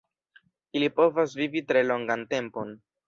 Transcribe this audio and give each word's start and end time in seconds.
Ili 0.79 0.87
povas 1.01 1.35
vivi 1.41 1.63
tre 1.73 1.85
longan 1.93 2.25
tempon. 2.33 2.75